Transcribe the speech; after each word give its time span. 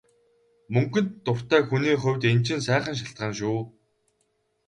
Мөнгөнд 0.73 1.09
дуртай 1.25 1.61
хүний 1.69 1.95
хувьд 2.01 2.23
энэ 2.29 2.43
чинь 2.45 2.65
сайхан 2.67 2.95
шалтгаан 2.97 3.33
шүү. 3.39 3.59